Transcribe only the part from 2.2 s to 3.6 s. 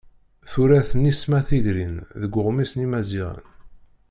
deg uɣmis n yimaziɣen.